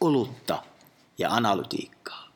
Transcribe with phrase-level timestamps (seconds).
[0.00, 0.62] olutta
[1.18, 2.28] ja analytiikkaa.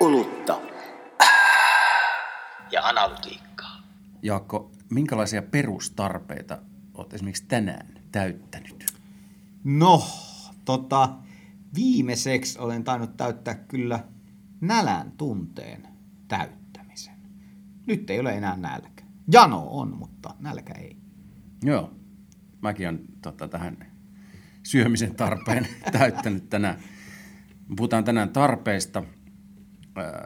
[0.00, 0.60] Olutta
[2.70, 3.82] ja analytiikkaa.
[4.22, 6.58] Jaakko, minkälaisia perustarpeita
[6.94, 8.47] olet esimerkiksi tänään täyttänyt?
[9.68, 10.06] No,
[10.64, 11.18] tota,
[11.74, 14.04] viimeiseksi olen tainnut täyttää kyllä
[14.60, 15.88] nälän tunteen
[16.28, 17.14] täyttämisen.
[17.86, 19.04] Nyt ei ole enää nälkä.
[19.32, 20.96] Jano on, mutta nälkä ei.
[21.62, 21.94] Joo,
[22.62, 23.86] mäkin olen tota, tähän
[24.62, 26.78] syömisen tarpeen täyttänyt tänään.
[27.68, 29.02] Me puhutaan tänään tarpeista.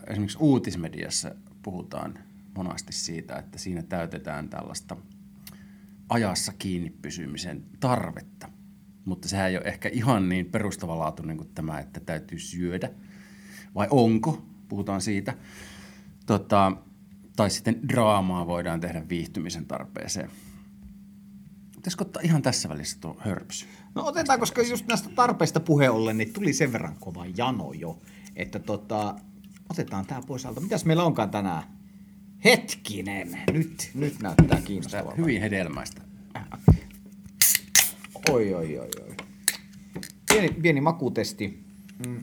[0.06, 2.18] Esimerkiksi uutismediassa puhutaan
[2.56, 4.96] monasti siitä, että siinä täytetään tällaista
[6.08, 8.51] ajassa kiinni pysymisen tarvetta.
[9.04, 12.90] Mutta sehän ei ole ehkä ihan niin perustavanlaatuinen kuin tämä, että täytyy syödä.
[13.74, 14.42] Vai onko?
[14.68, 15.34] Puhutaan siitä.
[16.26, 16.72] Tota,
[17.36, 20.30] tai sitten draamaa voidaan tehdä viihtymisen tarpeeseen.
[21.76, 23.66] Pitäisikö ottaa ihan tässä välissä tuo hörpsy?
[23.94, 27.98] No otetaan, koska just näistä tarpeista puhe ollen, niin tuli sen verran kova jano jo,
[28.36, 29.14] että tota,
[29.70, 30.60] otetaan tämä pois alta.
[30.60, 31.62] Mitäs meillä onkaan tänään?
[32.44, 35.16] Hetkinen, nyt, nyt näyttää Tää kiinnostavalta.
[35.16, 36.02] hyvin hedelmäistä.
[38.30, 39.16] Oi, oi, oi, oi.
[40.28, 41.64] Pieni, pieni makutesti.
[42.06, 42.22] Mm.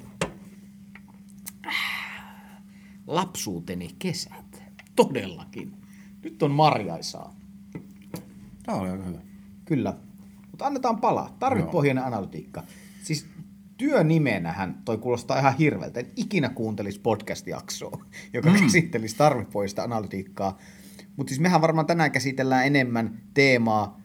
[3.08, 4.64] Lapsuuteni kesät.
[4.96, 5.78] Todellakin.
[6.24, 7.36] Nyt on marjaisaa.
[8.66, 9.20] Tämä oli aika hyvä.
[9.66, 9.98] Kyllä.
[10.52, 11.36] Mutta annetaan palaa.
[11.40, 12.64] Tarvepohjainen analytiikka.
[13.04, 13.28] Siis
[13.78, 16.00] työnimenähän toi kuulostaa ihan hirveältä.
[16.00, 18.60] En ikinä kuuntelisi podcast-jaksoa, joka mm.
[18.60, 20.58] käsittelisi tarvepohjaista analytiikkaa.
[21.18, 23.99] Mutta siis mehän varmaan tänään käsitellään enemmän teemaa,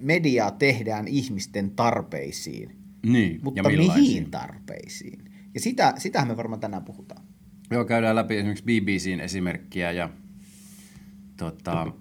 [0.00, 2.76] mediaa tehdään ihmisten tarpeisiin.
[3.06, 4.00] Niin, Mutta ja millaisiin.
[4.00, 5.24] mihin tarpeisiin?
[5.54, 7.24] Ja sitä, sitähän me varmaan tänään puhutaan.
[7.70, 10.10] Joo, käydään läpi esimerkiksi BBCn esimerkkiä ja
[11.36, 11.92] tota,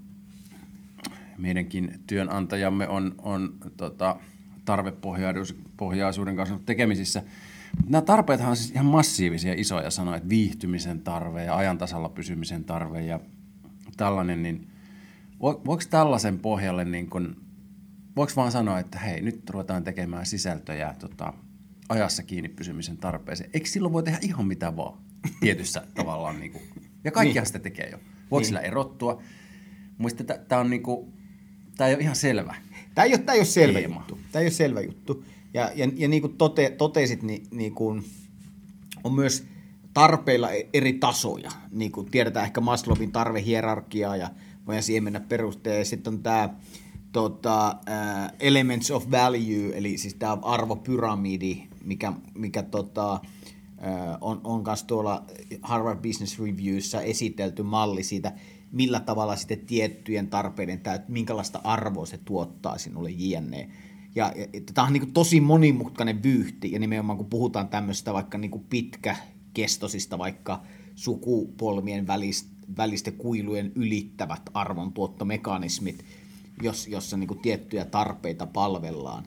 [1.37, 4.15] meidänkin työnantajamme on, on tota,
[4.65, 7.23] tarvepohjaisuuden kanssa tekemisissä.
[7.89, 12.63] Nämä tarpeethan on siis ihan massiivisia isoja sanoja, että viihtymisen tarve ja ajan tasalla pysymisen
[12.63, 13.19] tarve ja
[13.97, 14.67] tällainen, niin
[15.33, 17.42] vo- voiko tällaisen pohjalle niin kun,
[18.15, 21.33] voiko vaan sanoa, että hei, nyt ruvetaan tekemään sisältöjä tota,
[21.89, 23.49] ajassa kiinni pysymisen tarpeeseen.
[23.53, 24.97] Eikö silloin voi tehdä ihan mitä vaan
[25.39, 26.39] tietyssä tavallaan?
[26.39, 26.63] Niin kuin,
[27.03, 27.47] ja kaikkihan Niin.
[27.47, 27.97] sitä tekee jo.
[28.31, 28.45] Voiko Niin.
[28.45, 29.21] sillä erottua?
[29.97, 31.13] Muista, tämä on niin kuin,
[31.77, 32.55] tämä ei ole ihan selvä.
[32.95, 33.95] Tämä ei ole, tämä ei ole selvä Teema.
[33.95, 34.19] juttu.
[34.31, 35.25] Tämä ei ole selvä juttu.
[35.53, 38.03] Ja, ja, ja niin kuin tote, totesit, niin, niin kuin
[39.03, 39.45] on myös
[39.93, 41.51] tarpeilla e- eri tasoja.
[41.71, 44.29] Niin kuin tiedetään ehkä Maslowin tarvehierarkiaa ja
[44.67, 45.79] voidaan siihen mennä perusteella.
[45.79, 46.49] Ja sitten on tämä
[47.13, 54.63] tota, äh, Elements of Value, eli siis tämä arvopyramidi, mikä, mikä tota, äh, on, on
[54.63, 55.23] kanssa tuolla
[55.61, 58.33] Harvard Business Reviewssä esitelty malli siitä,
[58.71, 63.69] millä tavalla sitten tiettyjen tarpeiden täyt, minkälaista arvoa se tuottaa sinulle jne.
[64.15, 68.65] Ja, ja tämä on niin tosi monimutkainen vyyhti, ja nimenomaan kun puhutaan tämmöistä vaikka niin
[68.69, 70.61] pitkäkestoisista vaikka
[70.95, 76.05] sukupolvien välistä, välisten kuilujen ylittävät arvontuottomekanismit,
[76.63, 79.23] jos, jossa niin tiettyjä tarpeita palvellaan,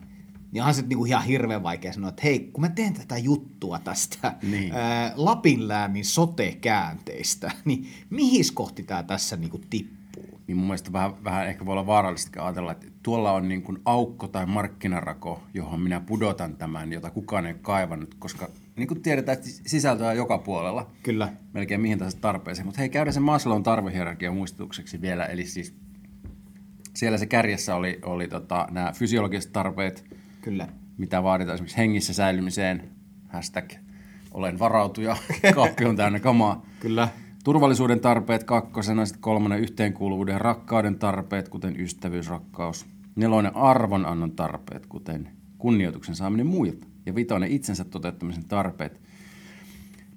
[0.51, 3.79] niin onhan se niin ihan hirveän vaikea sanoa, että hei, kun mä teen tätä juttua
[3.79, 4.73] tästä Niin.
[4.73, 9.97] ää, Lapinläänin sote-käänteistä, niin mihin kohti tämä tässä niin tippuu?
[10.47, 13.79] Niin mun mielestä vähän, vähän ehkä voi olla vaarallista ajatella, että tuolla on niin kuin
[13.85, 19.37] aukko tai markkinarako, johon minä pudotan tämän, jota kukaan ei kaivannut, koska niin kuin tiedetään,
[19.37, 20.91] että sisältöä on joka puolella.
[21.03, 21.33] Kyllä.
[21.53, 22.65] melkein mihin tahansa tarpeeseen.
[22.65, 25.25] Mutta hei, käydään se Maslown tarvehierarkia muistutukseksi vielä.
[25.25, 25.75] Eli siis
[26.97, 30.05] siellä se kärjessä oli, oli tota, nämä fysiologiset tarpeet,
[30.41, 30.67] Kyllä.
[30.97, 32.89] mitä vaaditaan esimerkiksi hengissä säilymiseen.
[33.27, 33.73] Hashtag
[34.31, 35.17] olen varautuja,
[35.55, 36.65] kaappi on täynnä kamaa.
[36.79, 37.07] Kyllä.
[37.43, 42.85] Turvallisuuden tarpeet kakkosena, sitten kolmannen yhteenkuuluvuuden ja rakkauden tarpeet, kuten ystävyys, rakkaus.
[43.15, 46.87] Nelonen arvonannon tarpeet, kuten kunnioituksen saaminen muilta.
[47.05, 49.01] Ja vitonen itsensä toteuttamisen tarpeet.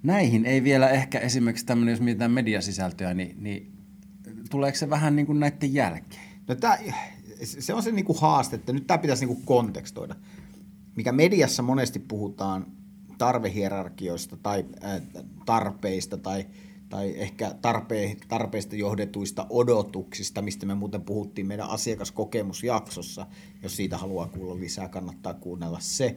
[0.03, 3.73] Näihin ei vielä ehkä esimerkiksi tämmöinen, jos mietitään mediasisältöjä, niin, niin
[4.51, 6.30] tuleeko se vähän niin kuin näiden jälkeen?
[6.51, 6.79] No tää,
[7.43, 10.17] se on se niinku haaste, että nyt tämä pitäisi niinku kontekstoida.
[10.97, 12.67] Mikä mediassa monesti puhutaan
[13.19, 15.03] tarvehierarkioista tai äh,
[15.47, 16.47] tarpeista tai,
[16.89, 23.27] tai ehkä tarpe, tarpeista johdetuista odotuksista, mistä me muuten puhuttiin meidän asiakaskokemusjaksossa.
[23.63, 26.17] Jos siitä haluaa kuulla lisää, kannattaa kuunnella se.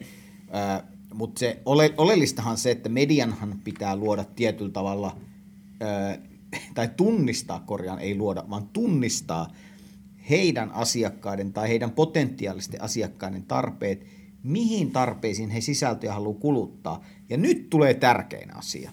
[0.56, 0.84] Äh,
[1.14, 5.18] Mutta se ole, oleellistahan se, että medianhan pitää luoda tietyllä tavalla,
[5.82, 6.20] äh,
[6.74, 9.50] tai tunnistaa, korjaan ei luoda, vaan tunnistaa
[10.30, 14.06] heidän asiakkaiden tai heidän potentiaalisten asiakkaiden tarpeet
[14.44, 17.04] mihin tarpeisiin he sisältöjä haluaa kuluttaa.
[17.30, 18.92] Ja nyt tulee tärkein asia.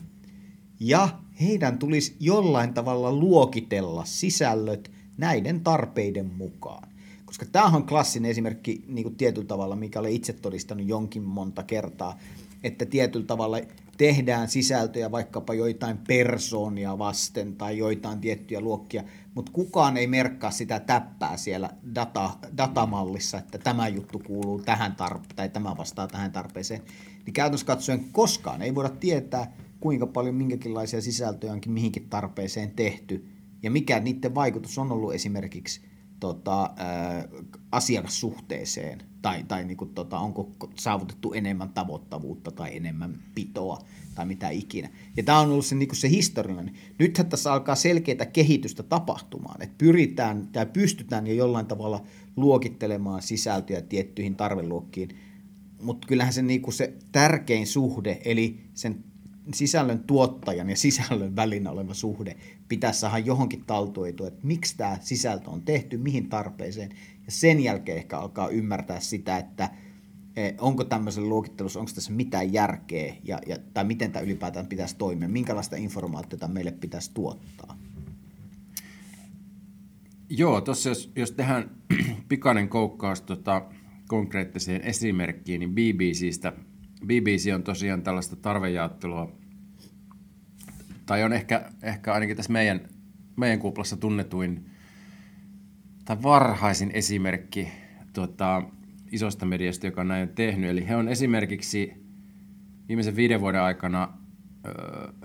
[0.81, 1.09] Ja
[1.41, 6.89] heidän tulisi jollain tavalla luokitella sisällöt näiden tarpeiden mukaan.
[7.25, 11.63] Koska tämähän on klassinen esimerkki niin kuin tietyllä tavalla, mikä olen itse todistanut jonkin monta
[11.63, 12.19] kertaa,
[12.63, 13.59] että tietyllä tavalla
[14.01, 19.05] tehdään sisältöjä vaikkapa joitain persoonia vasten tai joitain tiettyjä luokkia,
[19.35, 25.37] mutta kukaan ei merkkaa sitä täppää siellä data, datamallissa, että tämä juttu kuuluu tähän tarpeeseen
[25.37, 26.83] tai tämä vastaa tähän tarpeeseen.
[27.27, 33.27] Niin käytännössä katsoen koskaan ei voida tietää, kuinka paljon minkäkinlaisia sisältöjä onkin mihinkin tarpeeseen tehty
[33.63, 35.90] ja mikä niiden vaikutus on ollut esimerkiksi
[36.21, 37.29] tota, ää,
[37.73, 43.79] asiakassuhteeseen tai, tai niin kuin, tota, onko saavutettu enemmän tavoittavuutta tai enemmän pitoa
[44.15, 44.91] tai mitä ikinä.
[45.17, 46.75] Ja tämä on ollut se, niin se historiallinen.
[46.99, 52.05] Nythän tässä alkaa selkeää kehitystä tapahtumaan, että pyritään tai pystytään jo jollain tavalla
[52.37, 55.09] luokittelemaan sisältöjä tiettyihin tarveluokkiin,
[55.83, 59.05] mutta kyllähän se, niin se tärkein suhde, eli sen
[59.55, 62.37] sisällön tuottajan ja sisällön välillä oleva suhde
[62.69, 66.91] pitäisi saada johonkin taltuitua, että miksi tämä sisältö on tehty, mihin tarpeeseen,
[67.27, 69.71] ja sen jälkeen ehkä alkaa ymmärtää sitä, että
[70.37, 74.97] e, onko tämmöisen luokittelussa, onko tässä mitään järkeä, ja, ja, tai miten tämä ylipäätään pitäisi
[74.97, 77.79] toimia, minkälaista informaatiota meille pitäisi tuottaa.
[80.29, 81.71] Joo, tuossa jos, jos tehdään
[82.29, 83.63] pikainen koukkaus tota,
[84.09, 86.53] konkreettiseen esimerkkiin, niin BBCstä
[87.07, 89.33] BBC on tosiaan tällaista tarvejaottelua,
[91.11, 92.81] tai on ehkä, ehkä ainakin tässä meidän,
[93.37, 94.71] meidän kuplassa tunnetuin
[96.05, 97.69] tai varhaisin esimerkki
[98.13, 98.63] tuota,
[99.13, 100.71] isosta mediasta, joka on näin tehnyt.
[100.71, 101.95] Eli he on esimerkiksi
[102.89, 104.19] viimeisen viiden vuoden aikana
[104.67, 104.71] ö,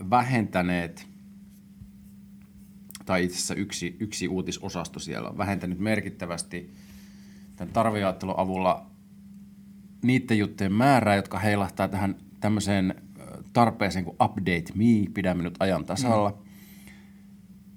[0.10, 1.08] vähentäneet,
[3.06, 6.74] tai itse asiassa yksi, yksi uutisosasto siellä on vähentänyt merkittävästi
[7.56, 8.86] tämän tarvejaottelun avulla
[10.04, 13.05] niiden juttujen määrää, jotka heilahtaa tähän tämmöiseen
[13.56, 16.30] tarpeeseen kuin Update Me, pidämme nyt ajan tasalla.
[16.30, 16.38] Mm.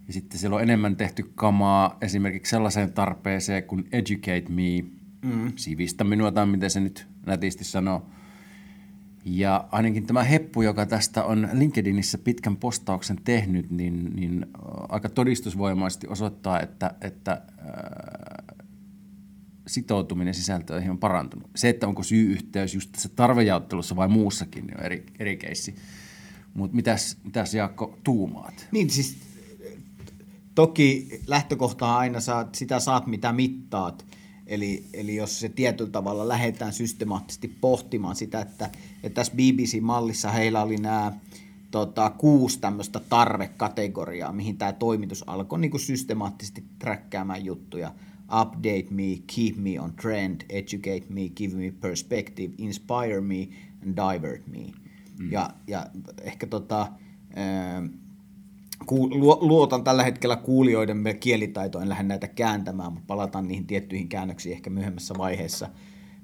[0.07, 4.85] Ja sitten siellä on enemmän tehty kamaa esimerkiksi sellaiseen tarpeeseen kuin Educate Me,
[5.23, 5.53] mm.
[5.57, 8.07] sivistä minua tai miten se nyt nätisti sanoo.
[9.25, 14.47] Ja ainakin tämä Heppu, joka tästä on LinkedInissä pitkän postauksen tehnyt, niin, niin
[14.89, 17.43] aika todistusvoimaisesti osoittaa, että, että
[19.69, 21.51] sitoutuminen sisältöihin on parantunut.
[21.57, 25.75] Se, että onko syy-yhteys just tässä tarvejaottelussa vai muussakin, niin on eri, eri keissi.
[26.55, 28.69] Mutta mitäs, mitäs Jaakko tuumaat?
[28.73, 29.17] Niin siis
[30.55, 34.07] toki lähtökohtaa aina saat, sitä saat mitä mittaat.
[34.47, 38.71] Eli, eli jos se tietyllä tavalla lähdetään systemaattisesti pohtimaan sitä, että,
[39.03, 41.13] että tässä BBC-mallissa heillä oli nämä
[41.71, 47.93] tota, kuusi tämmöistä tarvekategoriaa, mihin tämä toimitus alkoi niin kuin systemaattisesti träkkäämään juttuja–
[48.33, 53.49] update me, keep me on trend, educate me, give me perspective, inspire me
[53.83, 54.73] and divert me.
[55.19, 55.33] Mm.
[55.33, 55.87] Ja, ja
[56.23, 56.93] ehkä tota,
[59.41, 64.71] luotan tällä hetkellä kuulijoidemme kielitaitoon, en lähde näitä kääntämään, mutta palataan niihin tiettyihin käännöksiin ehkä
[64.71, 65.69] myöhemmässä vaiheessa.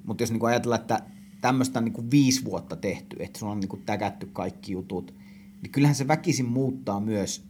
[0.04, 1.00] Mutta jos niin ajatellaan, että
[1.40, 5.14] tämmöistä on niin viisi vuotta tehty, että sulla on niin täkätty kaikki jutut,
[5.62, 7.44] niin kyllähän se väkisin muuttaa myös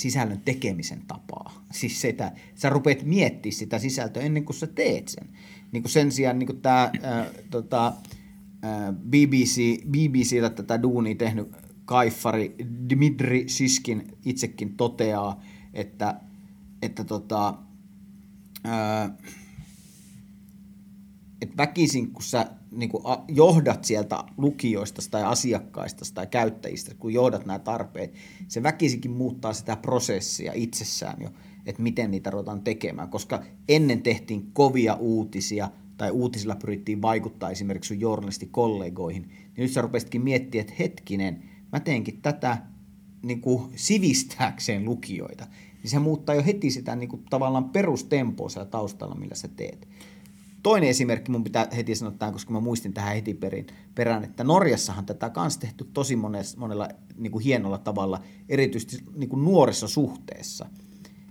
[0.00, 1.64] sisällön tekemisen tapaa.
[1.72, 5.28] Siis se, että sä rupeat miettimään sitä sisältöä ennen kuin sä teet sen.
[5.72, 7.86] Niin kuin sen sijaan niin tämä äh, tota,
[8.64, 11.52] äh, BBC, BBCllä tätä duunia tehnyt
[11.84, 12.54] kaifari
[12.90, 15.42] Dmitri Siskin itsekin toteaa,
[15.74, 16.20] että,
[16.82, 17.54] että tota,
[18.66, 19.10] äh,
[21.42, 27.46] että väkisin, kun sä niin kuin johdat sieltä lukijoista tai asiakkaista tai käyttäjistä, kun johdat
[27.46, 28.14] nämä tarpeet,
[28.48, 31.30] se väkisinkin muuttaa sitä prosessia itsessään jo,
[31.66, 37.88] että miten niitä ruvetaan tekemään, koska ennen tehtiin kovia uutisia tai uutisilla pyrittiin vaikuttaa esimerkiksi
[37.88, 42.58] sun journalistikollegoihin, niin nyt sä rupesitkin miettimään, että hetkinen, mä teenkin tätä
[43.22, 45.46] niin kuin sivistääkseen lukijoita,
[45.82, 49.88] niin se muuttaa jo heti sitä niin kuin, tavallaan perustempoa siellä taustalla, millä sä teet.
[50.62, 54.44] Toinen esimerkki mun pitää heti sanoa tämän, koska mä muistin tähän heti perin, perään, että
[54.44, 59.88] Norjassahan tätä kans tehty tosi monella, monella niin kuin hienolla tavalla, erityisesti niin kuin nuoressa
[59.88, 60.66] suhteessa.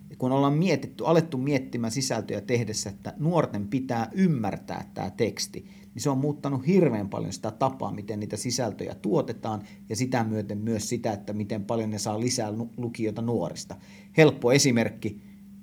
[0.09, 6.01] Ja kun ollaan mietitty, alettu miettimään sisältöjä tehdessä, että nuorten pitää ymmärtää tämä teksti, niin
[6.01, 10.89] se on muuttanut hirveän paljon sitä tapaa, miten niitä sisältöjä tuotetaan ja sitä myöten myös
[10.89, 13.75] sitä, että miten paljon ne saa lisää lukijoita nuorista.
[14.17, 15.21] Helppo esimerkki,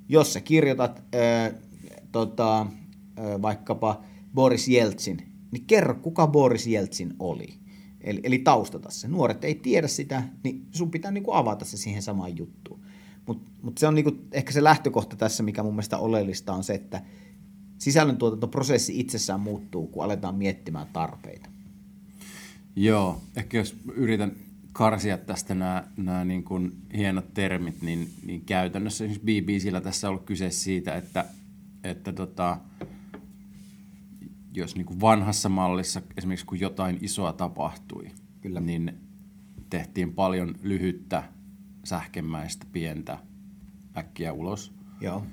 [0.09, 1.53] jos sä kirjoitat ää,
[2.13, 2.67] tota,
[3.43, 4.03] vaikkapa
[4.35, 7.55] Boris Jeltsin, niin kerro, kuka Boris Jeltsin oli.
[8.01, 9.09] Eli, eli taustata se.
[9.09, 12.81] Nuoret ei tiedä sitä, niin sun pitää niinku avata se siihen samaan juttuun.
[13.27, 16.75] Mutta mut se on niinku, ehkä se lähtökohta tässä, mikä mun mielestä oleellista on se,
[16.75, 17.03] että
[17.79, 21.49] sisällöntuotantoprosessi itsessään muuttuu, kun aletaan miettimään tarpeita.
[22.77, 24.33] Joo, ehkä jos yritän
[24.73, 30.11] karsia tästä nämä, nämä niin kuin hienot termit, niin, niin käytännössä esimerkiksi BBCllä tässä on
[30.11, 31.25] ollut kyse siitä, että,
[31.85, 32.59] että tota,
[34.57, 38.11] jos niin kuin vanhassa mallissa esimerkiksi kun jotain isoa tapahtui,
[38.41, 38.61] Kyllä.
[38.61, 39.01] niin
[39.71, 41.23] tehtiin paljon lyhyttä,
[41.85, 43.19] sähkemäistä, pientä
[43.97, 44.75] äkkiä ulos.
[45.01, 45.27] Joo.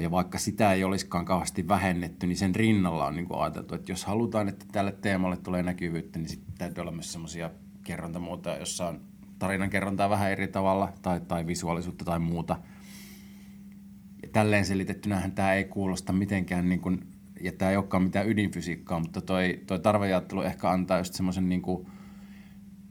[0.00, 3.92] Ja vaikka sitä ei olisikaan kauheasti vähennetty, niin sen rinnalla on niin kuin ajateltu, että
[3.92, 7.50] jos halutaan, että tälle teemalle tulee näkyvyyttä, niin sitten täytyy olla myös semmoisia
[7.84, 9.00] kerrontamuotoja, jossa on
[9.38, 12.56] tarinan kerrontaa vähän eri tavalla tai, tai visuaalisuutta tai muuta.
[14.22, 17.09] Ja tälleen selitettynähän tämä ei kuulosta mitenkään, niin kuin,
[17.40, 21.62] ja tämä ei olekaan mitään ydinfysiikkaa, mutta toi, toi tarvejaottelu ehkä antaa just semmoisen niin
[21.62, 21.86] kuin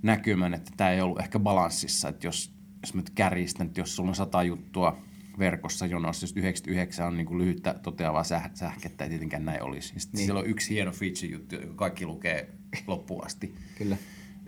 [0.02, 3.96] näkymän, että tämä ei ollut ehkä balanssissa, että jos, jos mä nyt kärjistän, että jos
[3.96, 5.02] sulla on sata juttua
[5.40, 9.88] verkossa jonossa, jos 99 on niin kuin lyhyttä toteavaa säh- sähkettä, ei tietenkään näin olisi.
[9.88, 10.26] Sitten niin.
[10.26, 12.50] siellä on yksi hieno feature-juttu, joka kaikki lukee
[12.88, 13.56] loppuun asti.
[13.78, 13.98] Kyllä.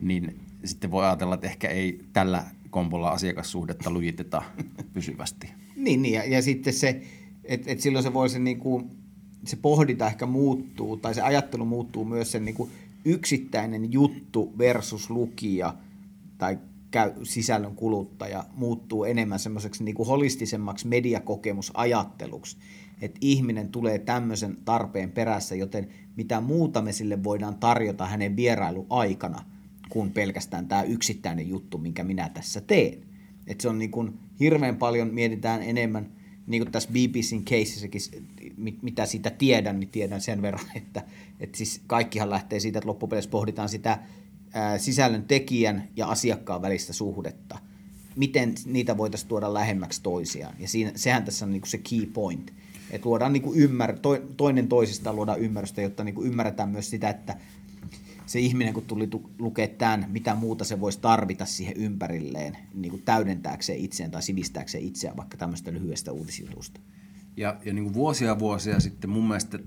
[0.01, 4.41] Niin sitten voi ajatella, että ehkä ei tällä kompolla asiakassuhdetta lujiteta
[4.93, 5.49] pysyvästi.
[5.75, 7.01] Niin, niin ja, ja sitten se,
[7.43, 8.91] että et silloin se voi se, niinku,
[9.45, 12.69] se pohdinta ehkä muuttuu, tai se ajattelu muuttuu myös sen niinku
[13.05, 15.75] yksittäinen juttu versus lukija
[16.37, 16.57] tai
[16.91, 22.57] käy, sisällön kuluttaja muuttuu enemmän semmoiseksi niinku holistisemmaksi mediakokemusajatteluksi,
[23.01, 28.85] että ihminen tulee tämmöisen tarpeen perässä, joten mitä muuta me sille voidaan tarjota hänen vierailu
[28.89, 29.45] aikana,
[29.89, 32.99] kuin pelkästään tämä yksittäinen juttu, minkä minä tässä teen.
[33.47, 36.11] Et se on niin kuin, hirveän paljon mietitään enemmän,
[36.47, 37.43] niin kuin tässä BBCn
[38.57, 41.03] mit- mitä siitä tiedän, niin tiedän sen verran, että,
[41.39, 43.99] että siis kaikkihan lähtee siitä, että loppupeleissä pohditaan sitä
[44.53, 47.57] ää, sisällön tekijän ja asiakkaan välistä suhdetta.
[48.15, 50.55] Miten niitä voitaisiin tuoda lähemmäksi toisiaan.
[50.59, 52.53] Ja siinä, sehän tässä on niin kuin se key point.
[52.91, 56.89] Että luodaan niin kuin ymmär, to, toinen toisistaan luodaan ymmärrystä, jotta niin kuin ymmärretään myös
[56.89, 57.37] sitä, että
[58.31, 62.89] se ihminen, kun tuli tu- lukea tämän, mitä muuta se voisi tarvita siihen ympärilleen, niin
[62.89, 66.81] kuin täydentääkseen itseään tai sivistääkseen itseään vaikka tämmöistä lyhyestä uutisjutusta.
[67.37, 69.59] Ja, ja niin kuin vuosia vuosia sitten mun mielestä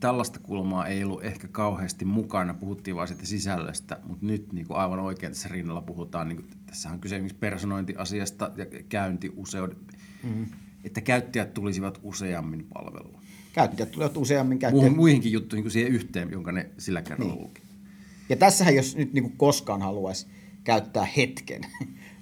[0.00, 4.76] tällaista kulmaa ei ollut ehkä kauheasti mukana, puhuttiin vain siitä sisällöstä, mutta nyt niin kuin
[4.76, 9.72] aivan oikein tässä rinnalla puhutaan, niin kuin, tässä on kyse esimerkiksi personointiasiasta ja käyntiuseud,
[10.22, 10.46] mm.
[10.84, 13.25] että käyttäjät tulisivat useammin palveluun.
[13.56, 14.82] Käyttäjät tulevat useammin käyttäjät.
[14.82, 17.42] Muuhun, muihinkin juttuihin kuin siihen yhteen, jonka ne sillä kerralla niin.
[17.42, 17.62] luki.
[18.28, 20.26] Ja tässähän, jos nyt niin kuin koskaan haluaisi
[20.64, 21.62] käyttää hetken,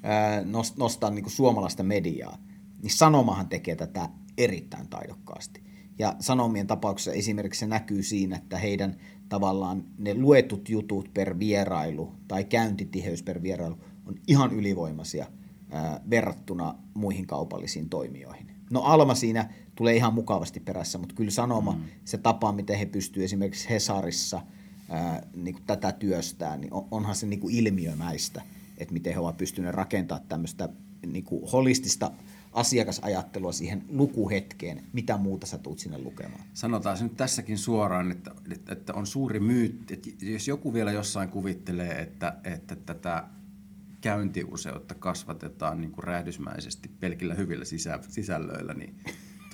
[0.76, 2.38] nostaa niin kuin suomalaista mediaa,
[2.83, 5.62] niin Sanomahan tekee tätä erittäin taidokkaasti.
[5.99, 8.97] Ja Sanomien tapauksessa esimerkiksi se näkyy siinä, että heidän
[9.29, 13.76] tavallaan ne luetut jutut per vierailu tai käyntitiheys per vierailu
[14.07, 15.26] on ihan ylivoimaisia
[16.11, 18.47] verrattuna muihin kaupallisiin toimijoihin.
[18.71, 21.83] No Alma siinä tulee ihan mukavasti perässä, mutta kyllä Sanoma, mm.
[22.04, 24.40] se tapa, miten he pystyvät esimerkiksi Hesarissa
[24.88, 28.43] ää, niin kuin tätä työstää, niin on, onhan se niin kuin ilmiömäistä,
[28.78, 30.69] että miten he ovat pystyneet rakentamaan tämmöistä
[31.07, 32.11] niin kuin holistista
[32.52, 36.45] asiakasajattelua siihen lukuhetkeen, mitä muuta sä tuut sinne lukemaan.
[36.54, 38.31] Sanotaan se nyt tässäkin suoraan, että,
[38.69, 43.25] että on suuri myytti, että jos joku vielä jossain kuvittelee, että, että tätä
[44.00, 48.95] käyntiuseutta kasvatetaan niin kuin räjähdysmäisesti pelkillä hyvillä sisä, sisällöillä, niin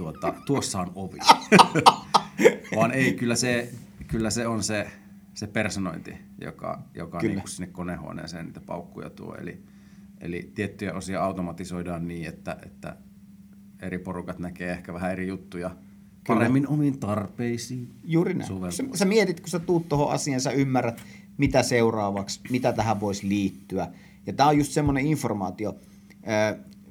[0.00, 1.18] tuota, tuossa on ovi.
[2.76, 3.72] Vaan ei, kyllä se,
[4.06, 4.90] kyllä se on se,
[5.34, 9.34] se personointi, joka, joka niin kuin sinne konehuoneeseen niitä paukkuja tuo.
[9.34, 9.62] Eli,
[10.20, 12.96] eli tiettyjä osia automatisoidaan niin, että, että
[13.82, 15.70] eri porukat näkee ehkä vähän eri juttuja
[16.26, 16.74] paremmin Kyllä.
[16.74, 17.88] omiin tarpeisiin.
[18.04, 18.72] Juuri näin.
[18.72, 21.02] Sä, sä mietit, kun sä tuut tuohon asiaan, sä ymmärrät,
[21.36, 23.88] mitä seuraavaksi, mitä tähän voisi liittyä.
[24.26, 25.74] Ja tämä on just semmoinen informaatio,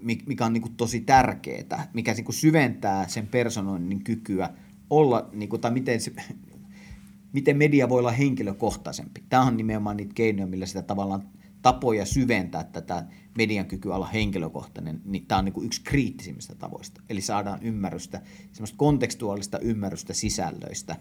[0.02, 4.50] mikä on niinku tosi tärkeää, mikä niinku syventää sen personoinnin kykyä
[4.90, 6.12] olla, niinku, tai miten, se,
[7.34, 9.24] miten media voi olla henkilökohtaisempi.
[9.30, 11.30] Tämä on nimenomaan niitä keinoja, millä sitä tavallaan
[11.62, 13.06] tapoja syventää tätä
[13.38, 17.02] median kykyä olla henkilökohtainen, niin tämä on niin kuin yksi kriittisimmistä tavoista.
[17.10, 20.96] Eli saadaan ymmärrystä, semmoista kontekstuaalista ymmärrystä sisällöistä,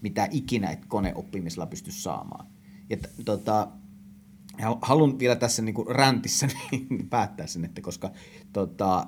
[0.00, 2.46] mitä ikinä et koneoppimisella pysty saamaan.
[2.90, 3.68] Ja t- tota,
[4.82, 8.10] haluan vielä tässä niin kuin räntissä niin päättää sen, että koska
[8.52, 9.06] tota,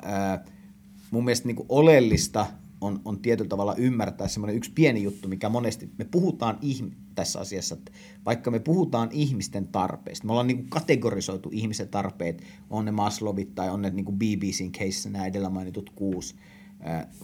[1.10, 2.46] mun mielestä niin kuin oleellista
[2.80, 7.40] on, on tietyllä tavalla ymmärtää semmoinen yksi pieni juttu, mikä monesti, me puhutaan ihm- tässä
[7.40, 7.92] asiassa, että
[8.26, 13.54] vaikka me puhutaan ihmisten tarpeista, me ollaan niin kuin kategorisoitu ihmisen tarpeet, on ne Maslowit
[13.54, 16.34] tai on ne niin kuin BBCn case, nämä edellä mainitut kuusi,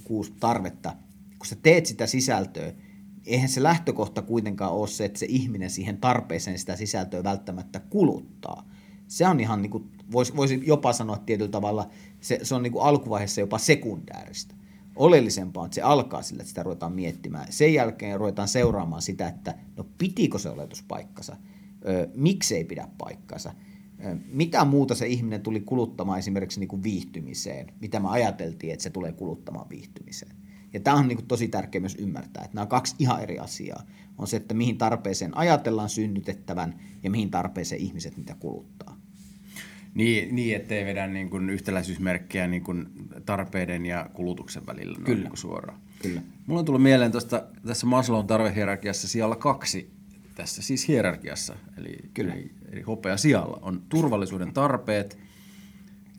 [0.04, 0.97] kuusi tarvetta.
[1.38, 2.73] Kun sä teet sitä sisältöä,
[3.26, 8.68] eihän se lähtökohta kuitenkaan ole se, että se ihminen siihen tarpeeseen sitä sisältöä välttämättä kuluttaa.
[9.09, 11.90] Se on ihan, niin kuin, voisi, voisi jopa sanoa tietyllä tavalla,
[12.21, 14.54] se, se on niin kuin alkuvaiheessa jopa sekundääristä
[14.97, 17.47] oleellisempaa on, että se alkaa sillä, että sitä ruvetaan miettimään.
[17.50, 21.37] Sen jälkeen ruvetaan seuraamaan sitä, että no pitikö se oletus paikkansa,
[21.88, 23.54] ö, miksei pidä paikkansa,
[24.04, 28.83] ö, mitä muuta se ihminen tuli kuluttamaan esimerkiksi niin kuin viihtymiseen, mitä me ajateltiin, että
[28.83, 30.37] se tulee kuluttamaan viihtymiseen.
[30.73, 33.39] Ja tämä on niin kuin tosi tärkeää myös ymmärtää, että nämä on kaksi ihan eri
[33.39, 33.83] asiaa.
[34.19, 38.97] On se, että mihin tarpeeseen ajatellaan synnytettävän ja mihin tarpeeseen ihmiset niitä kuluttaa.
[39.95, 42.87] Niin, niin ettei vedä niin kuin yhtäläisyysmerkkejä niin kuin
[43.27, 45.19] tarpeiden ja kulutuksen välillä Kyllä.
[45.19, 45.81] Niin kuin suoraan.
[46.03, 46.23] Kyllä.
[46.47, 49.91] Mulla on tullut mieleen tuosta, tässä Maslown tarvehierarkiassa sijalla kaksi,
[50.35, 52.35] tässä siis hierarkiassa, eli, Kyllä.
[52.35, 55.19] eli, eli hopea sijalla, on turvallisuuden tarpeet,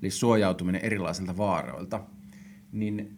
[0.02, 2.02] eli suojautuminen erilaisilta vaaroilta.
[2.72, 3.17] Niin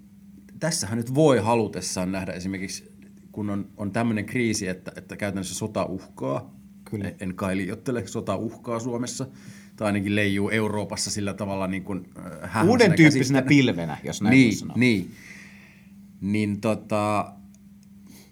[0.59, 2.91] tässähän nyt voi halutessaan nähdä esimerkiksi,
[3.31, 6.55] kun on, on tämmöinen kriisi, että, että käytännössä sota uhkaa,
[6.89, 7.07] Kyllä.
[7.07, 9.27] En- en kai liioittele, sota uhkaa Suomessa,
[9.75, 12.09] tai ainakin leijuu Euroopassa sillä tavalla niin kuin
[12.55, 14.77] äh, Uuden tyyppisenä pilvenä, jos näin niin, sanoa.
[14.77, 15.11] Niin,
[16.21, 17.33] niin, tota,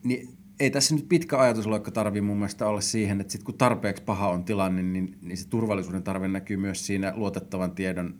[0.03, 4.03] niin ei tässä nyt pitkä ajatusloikka tarvii mun mielestä olla siihen, että sit kun tarpeeksi
[4.03, 8.15] paha on tilanne, niin, niin se turvallisuuden tarve näkyy myös siinä luotettavan tiedon,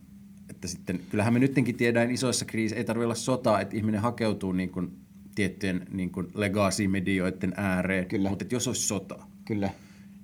[0.58, 4.52] että sitten, kyllähän me nyttenkin tiedään isoissa kriiseissä, ei tarvitse olla sotaa, että ihminen hakeutuu
[4.52, 4.92] niin kuin
[5.36, 8.30] tiettyjen niin kuin legacy-medioiden ääreen, Kyllä.
[8.30, 9.70] mutta että jos olisi sota, Kyllä.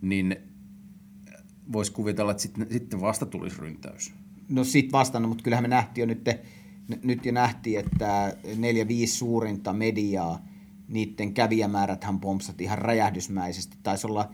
[0.01, 0.35] niin
[1.71, 4.13] voisi kuvitella, että sitten, sitten vasta tulisi ryntäys.
[4.49, 6.29] No sit vastannut, mutta kyllähän me nähtiin jo nyt,
[7.03, 10.45] nyt jo nähtiin, että neljä, viisi suurinta mediaa,
[10.87, 13.77] niiden kävijämääräthän pompsat ihan räjähdysmäisesti.
[13.83, 14.31] Taisi olla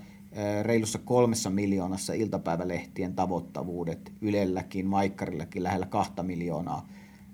[0.64, 6.88] reilussa kolmessa miljoonassa iltapäivälehtien tavoittavuudet, Ylelläkin, Maikkarillakin lähellä kahta miljoonaa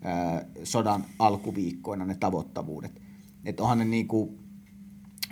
[0.05, 3.01] ö, sodan alkuviikkoina ne tavoittavuudet.
[3.45, 4.37] Että onhan ne niinku,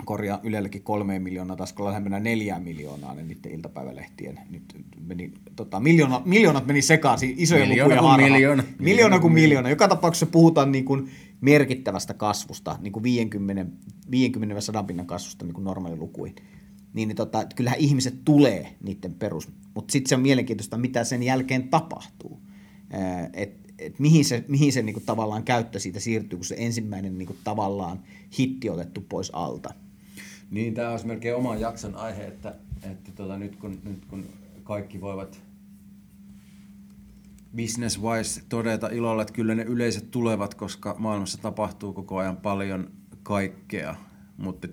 [0.05, 4.39] korjaa Ylelläkin kolmeen miljoonaa, taas olla lähempänä neljään miljoonaa ne niiden iltapäivälehtien.
[4.49, 8.63] Nyt meni, tota, miljoona, miljoonat meni sekaisin, isoja Miljoona lukuja kuin miljoona.
[8.79, 9.69] Miljoona kuin miljoona.
[9.69, 11.09] Joka tapauksessa puhutaan niin kuin
[11.41, 13.65] merkittävästä kasvusta, niin kuin 50,
[14.11, 16.35] 50 100 pinnan kasvusta niin kuin normaalilukuihin.
[16.93, 21.23] Niin, niin tota, kyllähän ihmiset tulee niiden perus, mutta sitten se on mielenkiintoista, mitä sen
[21.23, 22.41] jälkeen tapahtuu.
[23.33, 27.35] Että et mihin se, mihin se niinku tavallaan käyttö siitä siirtyy, kun se ensimmäinen niinku
[27.43, 27.99] tavallaan
[28.39, 29.73] hitti otettu pois alta.
[30.51, 32.55] Niin, tämä olisi melkein oman jakson aihe, että,
[32.91, 34.25] että tota, nyt, kun, nyt kun
[34.63, 35.43] kaikki voivat
[37.55, 42.91] business-wise todeta ilolla, että kyllä ne yleiset tulevat, koska maailmassa tapahtuu koko ajan paljon
[43.23, 43.95] kaikkea,
[44.37, 44.67] mutta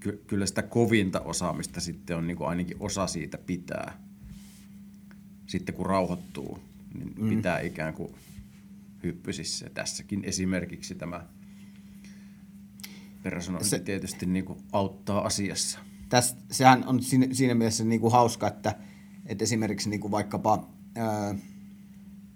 [0.00, 3.98] ky- kyllä sitä kovinta osaamista sitten on niin kuin ainakin osa siitä pitää.
[5.46, 6.58] Sitten kun rauhoittuu,
[6.94, 7.28] niin mm.
[7.28, 8.14] pitää ikään kuin
[9.02, 9.70] hyppysissä.
[9.74, 11.26] Tässäkin esimerkiksi tämä
[13.22, 15.78] personointi se, tietysti niin kuin auttaa asiassa.
[16.08, 18.74] Täs, sehän on siinä, siinä mielessä niin kuin hauska, että,
[19.26, 21.34] että esimerkiksi niin kuin vaikkapa ää,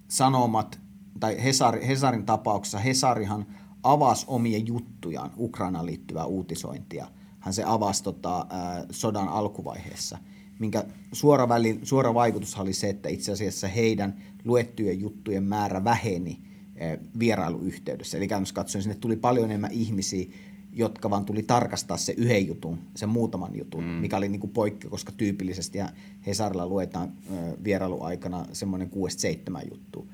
[0.09, 0.81] Sanomat
[1.21, 3.47] tai Hesari, Hesarin tapauksessa Hesarihan
[3.83, 7.07] avasi omia juttujaan Ukrainaan liittyvää uutisointia.
[7.43, 10.19] Hän se avasi tota, ää, sodan alkuvaiheessa,
[10.59, 16.41] minkä suora, väli, suora vaikutus oli se, että itse asiassa heidän luettujen juttujen määrä väheni
[16.81, 18.19] ää, vierailuyhteydessä.
[18.19, 20.27] Eli käytännössä katsoen sinne tuli paljon enemmän ihmisiä,
[20.73, 23.91] jotka vaan tuli tarkastaa se yhden jutun, sen muutaman jutun, mm.
[23.91, 25.79] mikä oli niinku poikki, koska tyypillisesti
[26.27, 28.91] Hesarilla luetaan ö, vierailuaikana semmoinen
[29.61, 30.09] 6-7 juttu.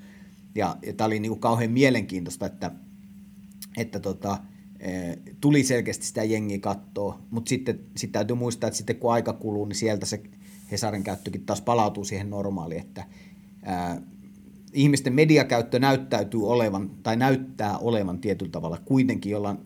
[0.55, 2.71] Ja, ja tämä oli niinku kauhean mielenkiintoista, että,
[3.77, 4.37] että tota,
[5.41, 9.65] tuli selkeästi sitä jengiä kattoa, mutta sitten sit täytyy muistaa, että sitten kun aika kuluu,
[9.65, 10.23] niin sieltä se
[10.71, 13.05] Hesarin käyttökin taas palautuu siihen normaaliin, että
[13.63, 14.01] ää,
[14.73, 19.57] ihmisten mediakäyttö näyttäytyy olevan, tai näyttää olevan tietyllä tavalla kuitenkin jollain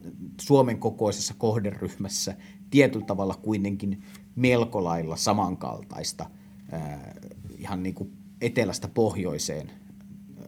[0.42, 2.36] Suomen kokoisessa kohderyhmässä
[2.70, 4.04] tietyllä tavalla kuitenkin
[4.36, 6.30] melko lailla samankaltaista
[6.72, 7.16] ää,
[7.58, 10.46] ihan niin kuin etelästä pohjoiseen ää,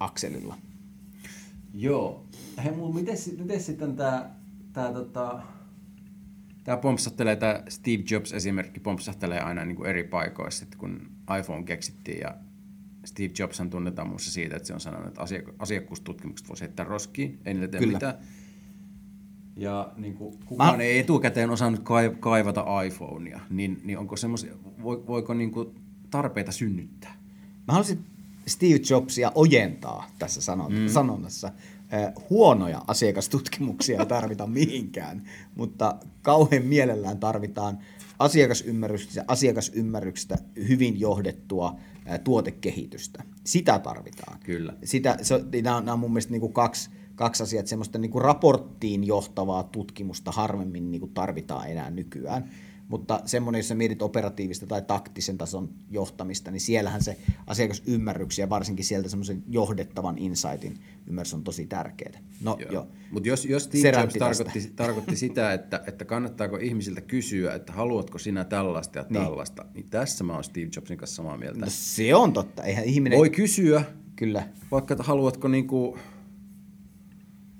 [0.00, 0.58] akselilla.
[1.74, 2.23] Joo.
[2.64, 4.30] Hei, miten, miten sitten tämä
[4.72, 5.42] tää, tota,
[6.64, 12.20] tää pompsattelee, tämä Steve Jobs-esimerkki pompsattelee aina niin kuin eri paikoissa, että kun iPhone keksittiin
[12.20, 12.34] ja
[13.04, 17.38] Steve Jobs tunnetaan muussa siitä, että se on sanonut, että asiak- asiakkuustutkimukset voisi heittää roskiin,
[17.44, 17.92] ei niille tee Kyllä.
[17.92, 18.14] mitään.
[19.56, 24.54] Ja niin kuin, kukaan Mä- ei etukäteen osannut kai- kaivata iPhonea, niin, niin onko semmoisia,
[24.82, 25.68] voiko niin kuin
[26.10, 27.14] tarpeita synnyttää?
[27.66, 28.04] Mä haluaisin
[28.46, 30.88] Steve Jobsia ojentaa tässä sanon, mm.
[30.88, 31.52] sanonnassa.
[32.30, 35.22] Huonoja asiakastutkimuksia ei tarvita mihinkään,
[35.54, 37.78] mutta kauhean mielellään tarvitaan
[38.18, 41.76] asiakasymmärryksestä, asiakasymmärryksestä hyvin johdettua
[42.06, 43.24] eh, tuotekehitystä.
[43.44, 44.38] Sitä tarvitaan.
[44.44, 44.74] Kyllä.
[44.84, 47.98] Sitä, se, nämä, on, nämä on mun mielestä niin kuin kaksi, kaksi asiaa, että semmoista
[47.98, 52.50] niin kuin raporttiin johtavaa tutkimusta harvemmin niin kuin tarvitaan enää nykyään,
[52.88, 57.16] mutta semmoinen, jos sä mietit operatiivista tai taktisen tason johtamista, niin siellähän se
[57.46, 62.20] asiakasymmärrys ja varsinkin sieltä semmoisen johdettavan insightin ymmärrys on tosi tärkeää.
[62.42, 62.72] No, Joo.
[62.72, 62.88] jo.
[63.10, 68.18] Mutta jos, jos Steve Jobs tarkoitti, tarkoitti sitä, että, että kannattaako ihmisiltä kysyä, että haluatko
[68.18, 69.22] sinä tällaista ja Niin.
[69.22, 71.60] tällaista, niin tässä mä oon Steve Jobsin kanssa samaa mieltä.
[71.60, 72.62] No, se on totta.
[72.62, 73.18] Eihän ihminen...
[73.18, 73.84] Voi kysyä,
[74.16, 74.48] Kyllä.
[74.70, 75.98] vaikka haluatko niinku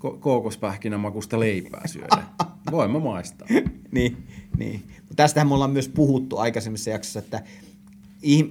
[0.04, 2.22] ko- kookospähkinämakusta leipää syödä.
[2.70, 3.48] Voin mä maistaa.
[3.92, 4.26] niin,
[4.58, 4.82] niin.
[5.16, 7.42] Tästähän me ollaan myös puhuttu aikaisemmissa jaksossa, että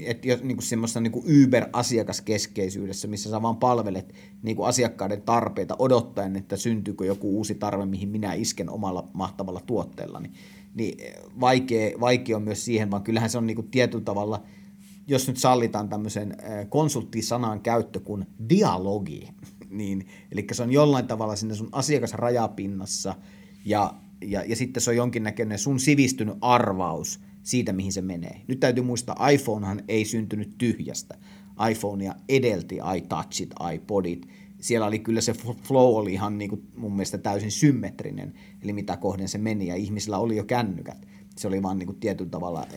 [0.06, 6.36] että jos niin semmoista niin Uber-asiakaskeskeisyydessä, missä sä vaan palvelet niin kuin asiakkaiden tarpeita odottaen,
[6.36, 10.34] että syntyykö joku uusi tarve, mihin minä isken omalla mahtavalla tuotteella, niin,
[11.39, 14.43] vaikea, vaikea on myös siihen, vaan kyllähän se on niin kuin tietyllä tavalla,
[15.08, 19.30] jos nyt sallitaan tämmöisen äh, konsulttisanan käyttö kuin dialogi,
[19.69, 23.15] niin, eli se on jollain tavalla sinne sun asiakasrajapinnassa,
[23.65, 28.41] ja, ja, ja sitten se on jonkinnäköinen sun sivistynyt arvaus siitä, mihin se menee.
[28.47, 31.17] Nyt täytyy muistaa, iPhonehan ei syntynyt tyhjästä.
[31.71, 34.28] iPhonea edelti iTouchit, iPodit.
[34.60, 38.97] Siellä oli kyllä se flow oli ihan niin kuin mun mielestä täysin symmetrinen, eli mitä
[38.97, 41.08] kohden se meni, ja ihmisillä oli jo kännykät.
[41.38, 42.67] Se oli vaan niin kuin tietyllä tavalla,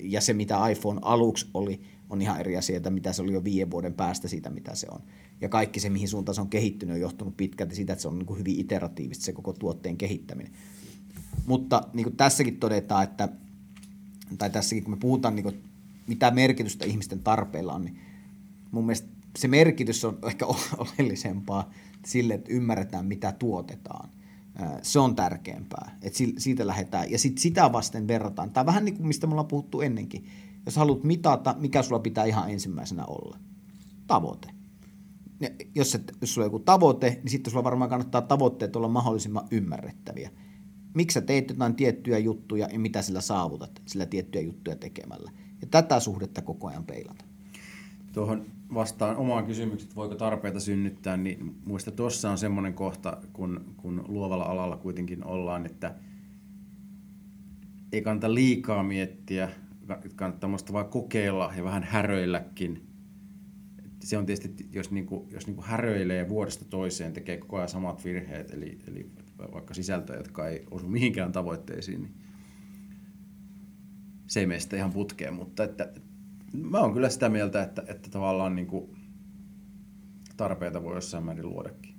[0.00, 1.80] ja se mitä iPhone aluksi oli,
[2.10, 5.00] on ihan eri asia, mitä se oli jo viiden vuoden päästä siitä, mitä se on.
[5.40, 8.18] Ja kaikki se, mihin suuntaan se on kehittynyt, on johtunut pitkälti siitä, että se on
[8.18, 10.52] niin kuin hyvin iteratiivista se koko tuotteen kehittäminen.
[11.46, 13.28] Mutta niin kuin tässäkin todetaan, että,
[14.38, 15.62] tai tässäkin kun me puhutaan, niin kuin,
[16.06, 17.98] mitä merkitystä ihmisten tarpeilla on, niin
[18.70, 20.46] mun mielestä se merkitys on ehkä
[20.78, 21.70] oleellisempaa
[22.06, 24.08] sille, että ymmärretään, mitä tuotetaan.
[24.82, 27.10] Se on tärkeämpää, että siitä lähdetään.
[27.10, 28.50] Ja sitten sitä vasten verrataan.
[28.50, 30.26] Tämä on vähän niin kuin mistä me ollaan puhuttu ennenkin.
[30.66, 33.38] Jos haluat mitata, mikä sulla pitää ihan ensimmäisenä olla?
[34.06, 34.55] Tavoite.
[35.40, 38.88] Ja jos, et, jos sulla on joku tavoite, niin sitten sulla varmaan kannattaa tavoitteet olla
[38.88, 40.30] mahdollisimman ymmärrettäviä.
[40.94, 45.30] Miksi sä teet jotain tiettyjä juttuja ja mitä sillä saavutat sillä tiettyjä juttuja tekemällä.
[45.60, 47.24] Ja tätä suhdetta koko ajan peilata.
[48.12, 54.04] Tuohon vastaan omaan kysymykseen, voiko tarpeita synnyttää, niin muista tuossa on semmoinen kohta, kun, kun
[54.08, 55.94] luovalla alalla kuitenkin ollaan, että
[57.92, 59.50] ei kannata liikaa miettiä,
[60.16, 62.85] kannattaa muista vaan kokeilla ja vähän häröilläkin.
[64.06, 68.50] Se on tietysti, jos, niinku, jos niinku häröilee vuodesta toiseen, tekee koko ajan samat virheet,
[68.50, 69.10] eli, eli
[69.52, 72.14] vaikka sisältöjä, jotka ei osu mihinkään tavoitteisiin, niin
[74.26, 75.92] se ei mene sitä ihan putkeen, mutta että,
[76.52, 78.96] mä oon kyllä sitä mieltä, että, että tavallaan niin kuin
[80.36, 81.94] tarpeita voi jossain määrin luodakin.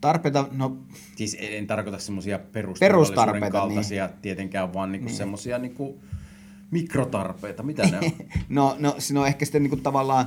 [0.00, 0.86] Tarpeita, no...
[1.16, 2.38] Siis en, en tarkoita semmoisia
[2.78, 4.16] perustarpeita kaltaisia niin.
[4.22, 5.16] tietenkään, vaan niinku niin.
[5.16, 6.02] semmoisia niinku
[6.70, 7.62] mikrotarpeita.
[7.62, 8.12] Mitä ne on?
[8.48, 10.26] no, no, siinä on ehkä sitten niinku tavallaan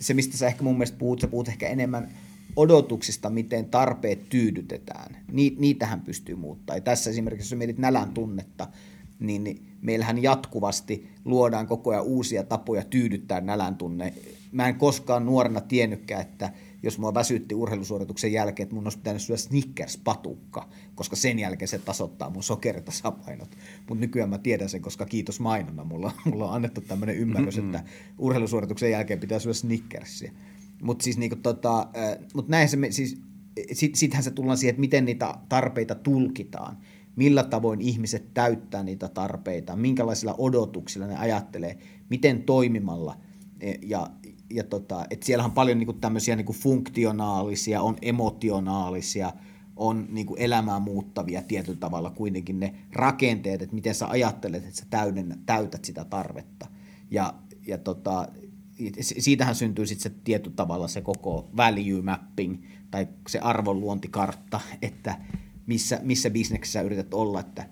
[0.00, 2.10] se, mistä sä ehkä mun mielestä puhut, sä puhut ehkä enemmän
[2.56, 5.16] odotuksista, miten tarpeet tyydytetään.
[5.32, 6.76] Ni, niitähän pystyy muuttaa.
[6.76, 8.66] Ja tässä esimerkiksi, jos mietit nälän tunnetta,
[9.18, 14.14] niin, niin meillähän jatkuvasti luodaan koko ajan uusia tapoja tyydyttää nälän tunne.
[14.52, 19.22] Mä en koskaan nuorena tiennytkään, että jos mua väsytti urheilusuorituksen jälkeen, että mun olisi pitänyt
[19.22, 23.56] syödä Snickers-patukka, koska sen jälkeen se tasoittaa mun sokeritasapainot.
[23.88, 27.74] Mutta nykyään mä tiedän sen, koska kiitos mainonna, mulla, mulla on annettu tämmöinen ymmärrys, mm-hmm.
[27.74, 30.32] että urheilusuorituksen jälkeen pitää syödä Snickersia.
[30.82, 33.20] Mutta siis niinku tota, äh, mut näin se, siis,
[33.72, 36.76] sit, sittenhän se tullaan siihen, että miten niitä tarpeita tulkitaan
[37.16, 43.16] millä tavoin ihmiset täyttää niitä tarpeita, minkälaisilla odotuksilla ne ajattelee, miten toimimalla.
[43.82, 44.10] Ja,
[44.50, 49.32] ja tota, et siellähän on paljon niinku tämmöisiä niinku funktionaalisia, on emotionaalisia,
[49.76, 54.86] on niinku elämää muuttavia tietyllä tavalla kuitenkin ne rakenteet, että miten sä ajattelet, että sä
[54.90, 56.66] täyden, täytät sitä tarvetta.
[57.10, 57.34] Ja,
[57.66, 58.28] ja tota,
[59.00, 65.18] siitähän syntyy sitten se tietyllä tavalla se koko value mapping tai se arvonluontikartta, että
[65.66, 67.68] missä, missä bisneksessä yrität olla, että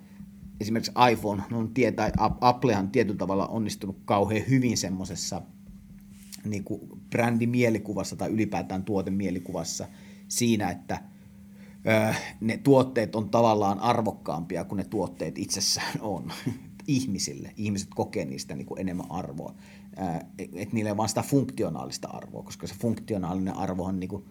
[0.61, 2.11] esimerkiksi iPhone, no tietää,
[2.41, 5.43] Applehan tietyllä tavalla onnistunut kauhean hyvin semmoisessa
[6.45, 6.81] niin kuin
[7.11, 9.89] brändimielikuvassa tai ylipäätään tuotemielikuvassa
[10.29, 11.01] siinä, että
[12.41, 16.33] ne tuotteet on tavallaan arvokkaampia kuin ne tuotteet itsessään on
[16.87, 17.53] ihmisille.
[17.57, 19.55] Ihmiset kokee niistä niin kuin enemmän arvoa.
[20.39, 24.25] Että niillä ei vaan sitä funktionaalista arvoa, koska se funktionaalinen arvo on niin kuin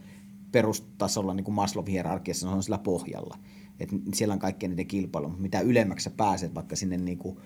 [0.51, 3.37] perustasolla niin kuin Maslow-hierarkiassa, se on sillä pohjalla.
[3.79, 7.37] Et siellä on kaikkea niiden kilpailu, mutta mitä ylemmäksi sä pääset vaikka sinne niin kuin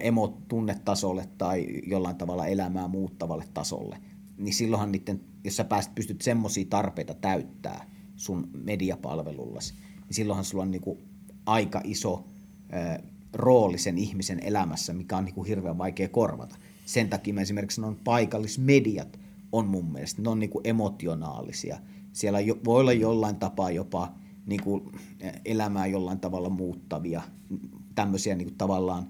[0.00, 3.98] emotunnetasolle tai jollain tavalla elämää muuttavalle tasolle,
[4.38, 10.62] niin silloinhan niiden, jos sä pääst, pystyt semmoisia tarpeita täyttää sun mediapalvelullasi, niin silloinhan sulla
[10.62, 10.98] on niin kuin
[11.46, 12.24] aika iso
[12.72, 16.56] ö, rooli sen ihmisen elämässä, mikä on niin kuin hirveän vaikea korvata.
[16.86, 19.20] Sen takia mä esimerkiksi sanon, paikallismediat
[19.52, 21.78] on mun mielestä, ne on niin kuin emotionaalisia–
[22.14, 24.12] siellä voi olla jollain tapaa jopa
[24.46, 24.92] niin kuin
[25.44, 27.22] elämää jollain tavalla muuttavia,
[27.94, 29.08] tämmöisiä niin kuin tavallaan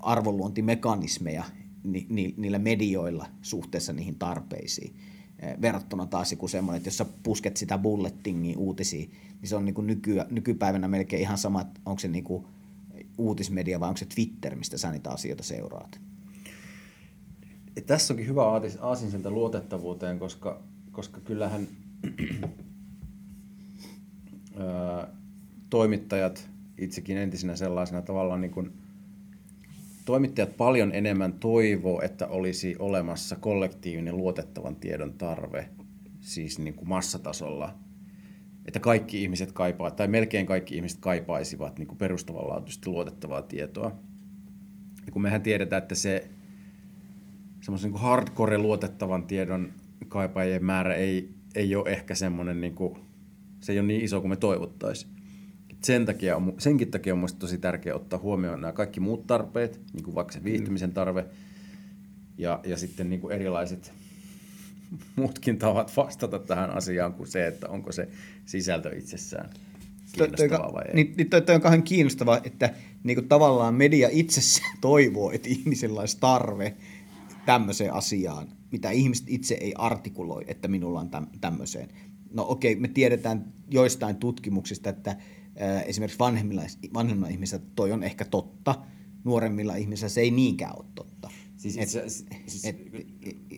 [0.00, 1.44] arvonluontimekanismeja
[1.84, 4.96] ni, ni, niillä medioilla suhteessa niihin tarpeisiin.
[5.60, 9.08] Verrattuna taas joku semmoinen, että jos sä pusket sitä bullettingia uutisia,
[9.40, 12.44] niin se on niin kuin nyky, nykypäivänä melkein ihan sama, että onko se niin kuin
[13.18, 16.00] uutismedia vai onko se Twitter, mistä sä niitä asioita seuraat.
[17.86, 18.42] Tässä onkin hyvä
[18.80, 21.68] aasinsilta luotettavuuteen, koska, koska kyllähän
[25.70, 28.72] toimittajat, itsekin entisenä sellaisena tavallaan niin kuin,
[30.04, 35.68] toimittajat paljon enemmän toivoo, että olisi olemassa kollektiivinen luotettavan tiedon tarve,
[36.20, 37.74] siis niin kuin massatasolla,
[38.66, 43.92] että kaikki ihmiset kaipaa, tai melkein kaikki ihmiset kaipaisivat niin kuin perustavanlaatuisesti luotettavaa tietoa.
[45.06, 46.30] Ja kun mehän tiedetään, että se
[47.60, 49.72] semmoisen niin hardcore luotettavan tiedon
[50.08, 52.98] kaipaajien määrä ei, ei ole ehkä semmoinen, niin kuin,
[53.64, 55.12] se ei ole niin iso kuin me toivottaisiin.
[55.82, 59.80] Sen takia on, senkin takia on minusta tosi tärkeää ottaa huomioon nämä kaikki muut tarpeet,
[59.92, 61.24] niin kuin vaikka se viihtymisen tarve
[62.38, 63.92] ja, ja sitten niin kuin erilaiset
[65.16, 68.08] muutkin tavat vastata tähän asiaan kuin se, että onko se
[68.46, 69.50] sisältö itsessään
[70.12, 70.94] kiinnostavaa vai ei.
[70.94, 72.74] Niin, niin toi, toi on kauhean kiinnostavaa, että
[73.04, 76.76] niin kuin tavallaan media itsessään toivoo, että ihmisellä olisi tarve
[77.46, 81.88] tämmöiseen asiaan, mitä ihmiset itse ei artikuloi, että minulla on täm, tämmöiseen.
[82.34, 85.16] No okei, me tiedetään joistain tutkimuksista, että
[85.86, 86.62] esimerkiksi vanhemmilla,
[86.94, 88.74] vanhemmilla ihmisillä toi on ehkä totta,
[89.24, 91.30] nuoremmilla ihmisillä se ei niinkään ole totta.
[91.56, 93.06] Siis et, siis, et, et,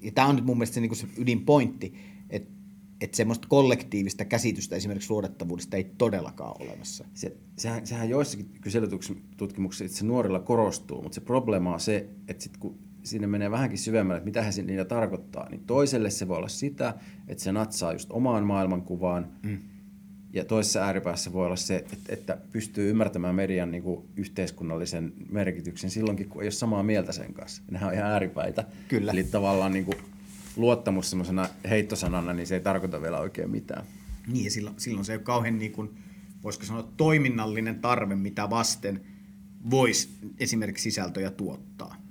[0.02, 1.94] ja tämä on nyt mun mielestä se, niin se ydinpointti,
[2.30, 2.56] että
[3.00, 7.04] että semmoista kollektiivista käsitystä esimerkiksi luodettavuudesta ei todellakaan ole olemassa.
[7.14, 12.56] Se, sehän, sehän joissakin kyselytutkimuksissa itse nuorilla korostuu, mutta se probleema on se, että sit
[12.56, 16.48] kun sinne menee vähänkin syvemmälle, että mitä se niitä tarkoittaa, niin toiselle se voi olla
[16.48, 16.94] sitä,
[17.28, 19.58] että se natsaa just omaan maailmankuvaan, mm.
[20.32, 25.90] ja toisessa ääripäässä voi olla se, että, että pystyy ymmärtämään median niin kuin yhteiskunnallisen merkityksen
[25.90, 27.62] silloinkin, kun ei ole samaa mieltä sen kanssa.
[27.70, 28.64] Nehän on ihan ääripäitä.
[28.88, 29.12] Kyllä.
[29.12, 29.98] Eli tavallaan niin kuin
[30.56, 33.84] luottamus semmoisena heittosanana, niin se ei tarkoita vielä oikein mitään.
[34.26, 35.90] Niin, ja silloin, silloin se ei ole kauhean, niin kuin,
[36.42, 39.00] voisiko sanoa, toiminnallinen tarve, mitä vasten
[39.70, 40.08] voisi
[40.40, 42.05] esimerkiksi sisältöjä tuottaa.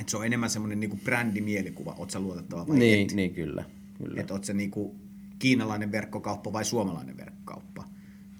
[0.00, 3.12] Et se on enemmän semmoinen niinku brändimielikuva, oot sä luotettava vai niin, et.
[3.12, 3.64] Niin, kyllä.
[3.98, 4.20] kyllä.
[4.20, 4.96] Että oot se niinku
[5.38, 7.84] kiinalainen verkkokauppa vai suomalainen verkkokauppa.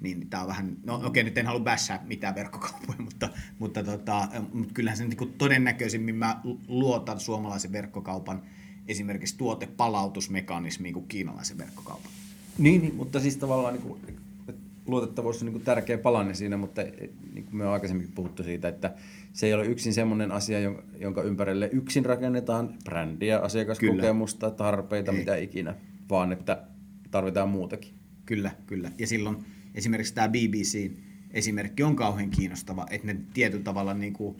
[0.01, 3.85] Niin tämä on vähän, no okei okay, nyt en halua bässää mitään verkkokauppoja, mutta, mutta,
[3.85, 8.43] tota, mutta kyllähän se niinku todennäköisimmin mä luotan suomalaisen verkkokaupan
[8.89, 12.11] esimerkiksi tuotepalautusmekanismiin kuin kiinalaisen verkkokaupan.
[12.59, 14.01] Niin, niin mutta siis tavallaan niin kuin,
[14.87, 17.11] luotettavuus on niin kuin tärkeä palanne siinä, mutta niin
[17.53, 18.95] me on aikaisemmin puhuttu siitä, että
[19.33, 20.59] se ei ole yksin semmoinen asia,
[20.99, 24.57] jonka ympärille yksin rakennetaan brändiä, asiakaskokemusta, kyllä.
[24.57, 25.19] tarpeita, ei.
[25.19, 25.75] mitä ikinä,
[26.11, 26.63] vaan että
[27.11, 27.95] tarvitaan muutakin.
[28.27, 28.93] Kyllä, kyllä.
[28.99, 29.37] Ja silloin
[29.75, 30.91] esimerkiksi tämä BBC
[31.31, 34.37] esimerkki on kauhean kiinnostava, että ne tietyllä tavalla niin kuin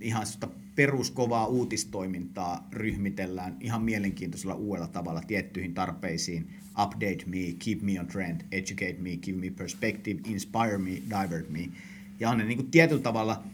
[0.00, 0.26] ihan
[0.74, 6.50] peruskovaa uutistoimintaa ryhmitellään ihan mielenkiintoisella uudella tavalla tiettyihin tarpeisiin.
[6.82, 11.68] Update me, keep me on trend, educate me, give me perspective, inspire me, divert me.
[12.20, 13.44] Ja on ne niin kuin tietyllä tavalla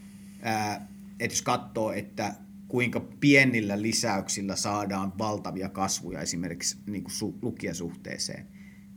[1.20, 2.34] että jos katsoo, että
[2.68, 8.46] kuinka pienillä lisäyksillä saadaan valtavia kasvuja esimerkiksi niin kuin su- lukijasuhteeseen,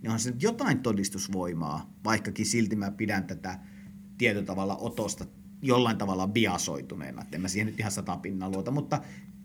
[0.02, 3.60] niin on se nyt jotain todistusvoimaa, vaikkakin silti mä pidän tätä
[4.18, 5.26] tietyllä tavalla otosta
[5.62, 9.02] jollain tavalla biasoituneena, että en mä siihen nyt ihan sata pinnaa luota, mutta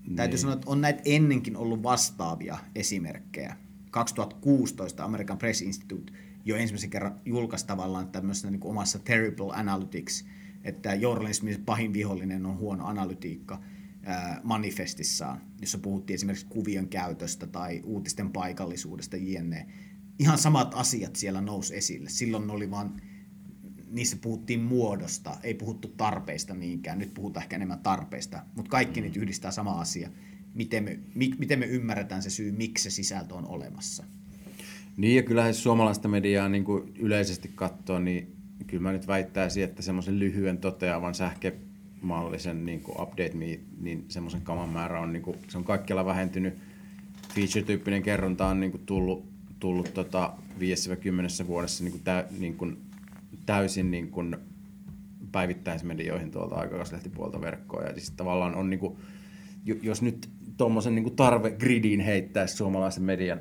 [0.06, 0.16] niin.
[0.16, 3.56] täytyy sanoa, että on näitä ennenkin ollut vastaavia esimerkkejä.
[3.90, 6.12] 2016 American Press Institute
[6.44, 10.24] jo ensimmäisen kerran julkaisi tavallaan tämmöisessä niin omassa Terrible Analytics–
[10.64, 13.62] että journalismin pahin vihollinen on huono analytiikka
[14.42, 19.66] manifestissaan, jossa puhuttiin esimerkiksi kuvion käytöstä tai uutisten paikallisuudesta jne.
[20.18, 22.08] Ihan samat asiat siellä nousi esille.
[22.10, 23.02] Silloin oli vaan,
[23.90, 26.98] niissä puhuttiin muodosta, ei puhuttu tarpeista niinkään.
[26.98, 29.04] Nyt puhutaan ehkä enemmän tarpeista, mutta kaikki mm.
[29.04, 30.10] niitä yhdistää sama asia.
[30.54, 34.04] Miten me, mi, miten me ymmärretään se syy, miksi se sisältö on olemassa.
[34.96, 38.36] Niin ja kyllähän suomalaista mediaa niin kuin yleisesti katsoo, niin
[38.66, 44.40] kyllä mä nyt väittäisin, että semmoisen lyhyen toteavan sähkömallisen niin kuin update me, niin semmoisen
[44.40, 46.54] kaman määrä on, niin kuin, se on kaikkialla vähentynyt.
[47.34, 49.24] Feature-tyyppinen kerronta on niin kuin tullut,
[49.58, 50.32] tullut tota
[51.42, 52.78] 5-10 vuodessa niin kuin tä, niin kuin
[53.46, 54.36] täysin niin kuin
[55.32, 57.82] päivittäismedioihin tuolta aikakauslehtipuolta verkkoa.
[57.82, 58.96] Ja siis tavallaan on, niin kuin,
[59.82, 63.40] jos nyt tuommoisen niin tarve-gridiin heittäisi suomalaisen median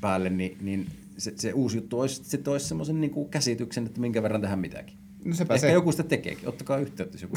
[0.00, 0.86] päälle, niin, niin
[1.18, 4.98] se, se uusi juttu olisi, se toisi semmoisen niin käsityksen, että minkä verran tähän mitäkin.
[5.24, 5.72] No sepä Ehkä se.
[5.72, 6.48] joku sitä tekeekin.
[6.48, 7.34] Ottakaa yhteyttä, jos joku.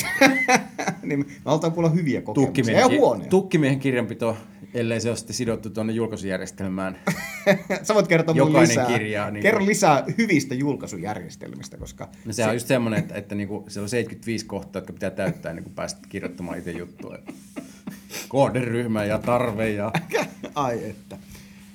[1.04, 2.48] niin, me halutaan kuulla hyviä kokemuksia.
[2.48, 3.30] Tukkimiehen, Ja huonoja.
[3.30, 4.38] tukkimiehen kirjanpito,
[4.74, 6.98] ellei se ole sitten sidottu tuonne julkaisujärjestelmään.
[7.84, 8.86] Sä voit kertoa Jokainen lisää.
[8.86, 13.36] kirja, niin Kerro kuin- lisää hyvistä julkaisujärjestelmistä, koska No sehän on just semmoinen, että, että
[13.36, 17.18] niinku, siellä on 75 kohtaa, jotka pitää täyttää ennen kuin pääset kirjoittamaan itse juttua.
[18.28, 19.92] Kohderyhmä ja tarve ja...
[20.56, 21.18] Ai että.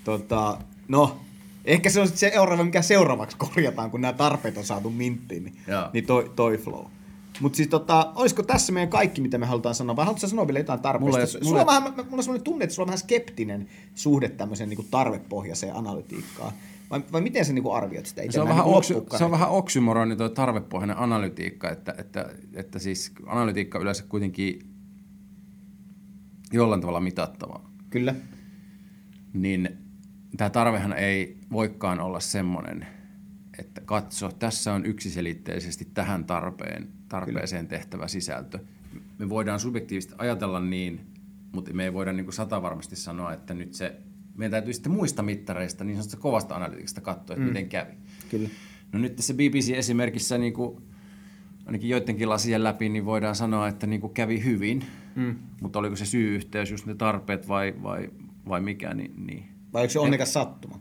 [0.04, 1.20] Tota, no,
[1.64, 5.44] ehkä se on sit se seuraava, mikä seuraavaksi korjataan, kun nämä tarpeet on saatu minttiin,
[5.44, 5.90] niin, Joo.
[5.92, 6.84] niin toi, toi flow.
[7.40, 10.46] Mutta siis tota, olisiko tässä meidän kaikki, mitä me halutaan sanoa, vai haluatko sä sanoa
[10.46, 11.18] vielä jotain tarpeesta?
[11.18, 14.28] Mulla Sulla, mulla on vähän, mulla on sellainen tunne, että sulla on vähän skeptinen suhde
[14.28, 16.52] tämmöiseen niin tarvepohjaiseen analytiikkaan.
[16.90, 18.34] Vai, vai miten sä niin arvioit sitä itse?
[18.34, 23.12] Se on, vähän oksy, se on vähän oksymoroni tuo tarvepohjainen analytiikka, että, että, että siis
[23.26, 24.75] analytiikka yleensä kuitenkin
[26.52, 27.70] jollain tavalla mitattavaa.
[27.90, 28.14] Kyllä.
[29.32, 29.78] niin
[30.36, 32.86] tämä tarvehan ei voikaan olla semmoinen,
[33.58, 38.58] että katso, tässä on yksiselitteisesti tähän tarpeen, tarpeeseen tehtävä sisältö.
[39.18, 41.00] Me voidaan subjektiivisesti ajatella niin,
[41.52, 43.96] mutta me ei voida niin sata varmasti sanoa, että nyt se,
[44.34, 47.48] meidän täytyy sitten muista mittareista, niin sanotusta kovasta analytiikasta katsoa, että mm.
[47.48, 47.92] miten kävi.
[48.30, 48.48] Kyllä.
[48.92, 50.82] No nyt tässä BBC-esimerkissä niin kuin,
[51.66, 54.84] ainakin joidenkin lasien läpi, niin voidaan sanoa, että niin kuin kävi hyvin,
[55.16, 55.36] mm.
[55.60, 58.10] mutta oliko se syy-yhteys just ne tarpeet vai, vai,
[58.48, 59.44] vai mikä, niin, niin.
[59.72, 60.80] Vai onko se onnekas sattuma?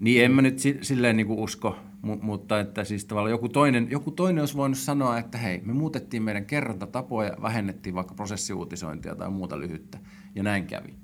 [0.00, 3.48] Niin en mä nyt si- silleen niin kuin usko, mu- mutta että siis tavallaan joku
[3.48, 9.14] toinen, joku toinen olisi voinut sanoa, että hei, me muutettiin meidän kerrontatapoja, vähennettiin vaikka prosessiuutisointia
[9.14, 9.98] tai muuta lyhyttä,
[10.34, 10.94] ja näin kävi.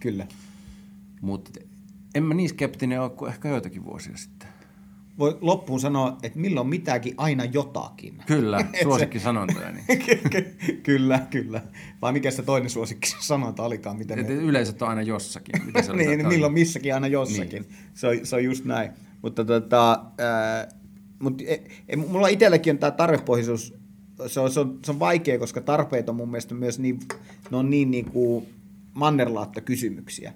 [0.00, 0.26] Kyllä.
[1.20, 1.50] Mutta
[2.14, 4.48] en mä niin skeptinen ole kuin ehkä joitakin vuosia sitten.
[5.18, 8.22] Voi loppuun sanoa, että milloin mitäkin, aina jotakin.
[8.26, 9.70] Kyllä, suosikki sanontoja.
[9.72, 9.84] Niin.
[10.82, 11.62] kyllä, kyllä.
[12.02, 13.96] Vai mikä se toinen suosikki sanonta olikaan?
[13.96, 14.34] Miten Et ne...
[14.34, 15.66] yleisöt on aina jossakin.
[15.66, 17.62] Mitä se niin, Tämä- milloin missäkin, aina jossakin.
[17.62, 17.74] Niin.
[17.94, 18.90] Se, on, se on just näin.
[19.22, 20.68] Mutta tota, ää,
[21.18, 23.74] mut, e, e, mulla itselläkin on tämä tarvepohjaisuus,
[24.26, 26.98] se on, se, on, se on vaikea, koska tarpeet on mun mielestä myös niin,
[27.50, 28.46] ne on niin, niin kuin
[28.94, 30.32] mannerlaatta kysymyksiä,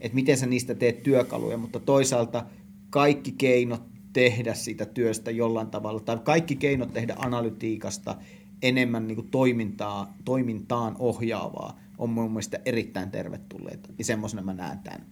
[0.00, 2.46] että miten sä niistä teet työkaluja, mutta toisaalta
[2.90, 8.16] kaikki keinot tehdä siitä työstä jollain tavalla, tai kaikki keinot tehdä analytiikasta
[8.62, 13.88] enemmän niin kuin toimintaa, toimintaan ohjaavaa, on mun mielestä erittäin tervetulleita.
[13.98, 15.06] Ja semmoisena mä näen tämän.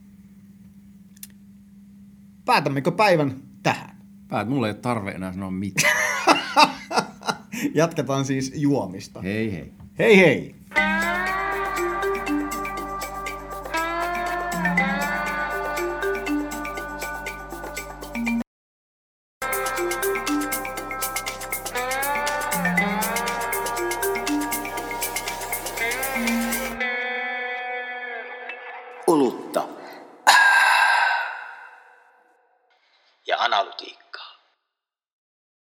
[2.45, 3.97] Päätämmekö päivän tähän?
[4.29, 5.97] Päät, mulla ei ole tarve enää sanoa mitään.
[7.75, 9.23] Jatketaan siis juomista.
[9.23, 9.73] hei hei.
[9.99, 10.60] Hei hei!